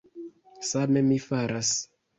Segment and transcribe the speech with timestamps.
[0.69, 1.75] Same mi faras.